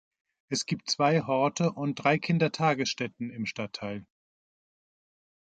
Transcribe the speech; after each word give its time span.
Es 0.49 0.65
gibt 0.65 0.89
zwei 0.89 1.21
Horte 1.27 1.73
und 1.73 1.93
drei 1.93 2.17
Kindertagesstätten 2.17 3.29
im 3.29 3.45
Stadtteil. 3.45 4.03